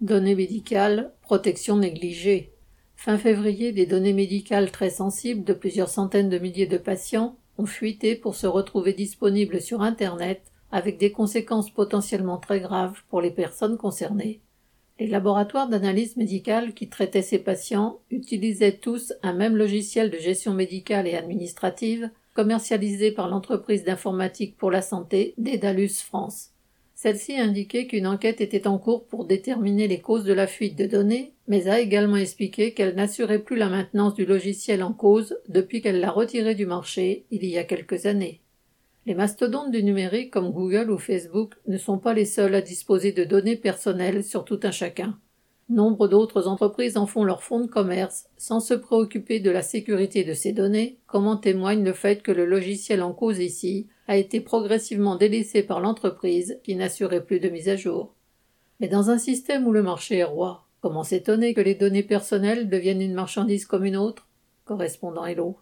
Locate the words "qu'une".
27.86-28.08